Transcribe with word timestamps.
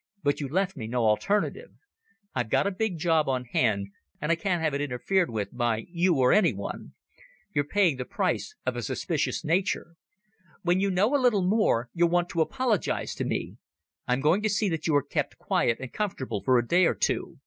But 0.23 0.39
you 0.41 0.47
left 0.49 0.75
me 0.75 0.87
no 0.87 1.05
alternative. 1.05 1.73
I've 2.33 2.49
got 2.49 2.65
a 2.65 2.71
big 2.71 2.97
job 2.97 3.29
on 3.29 3.45
hand 3.45 3.89
and 4.19 4.31
I 4.31 4.35
can't 4.35 4.63
have 4.63 4.73
it 4.73 4.81
interfered 4.81 5.29
with 5.29 5.55
by 5.55 5.85
you 5.91 6.15
or 6.15 6.33
anyone. 6.33 6.95
You're 7.53 7.67
paying 7.67 7.97
the 7.97 8.05
price 8.05 8.55
of 8.65 8.75
a 8.75 8.81
suspicious 8.81 9.45
nature. 9.45 9.93
When 10.63 10.79
you 10.79 10.89
know 10.89 11.15
a 11.15 11.21
little 11.21 11.43
more 11.47 11.91
you'll 11.93 12.09
want 12.09 12.29
to 12.29 12.41
apologize 12.41 13.13
to 13.13 13.25
me. 13.25 13.57
I'm 14.07 14.21
going 14.21 14.41
to 14.41 14.49
see 14.49 14.69
that 14.69 14.87
you 14.87 14.95
are 14.95 15.03
kept 15.03 15.37
quiet 15.37 15.77
and 15.79 15.93
comfortable 15.93 16.41
for 16.41 16.57
a 16.57 16.67
day 16.67 16.87
or 16.87 16.95
two. 16.95 17.37